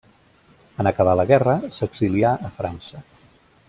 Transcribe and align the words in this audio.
En 0.83 0.89
acabar 0.93 1.13
la 1.21 1.27
guerra, 1.33 1.57
s'exilià 1.79 2.33
a 2.49 2.53
França. 2.61 3.09